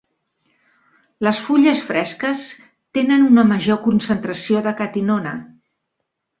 Les 1.27 1.41
fulles 1.49 1.83
fresques 1.89 2.41
tenen 3.01 3.29
una 3.29 3.45
major 3.53 3.81
concentració 3.87 4.67
de 4.71 4.77
catinona. 4.83 5.39